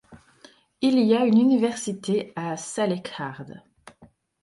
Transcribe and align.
Il 0.81 0.97
y 0.99 1.13
a 1.15 1.25
une 1.27 1.37
université 1.39 2.33
à 2.35 2.57
Salekhard. 2.57 3.45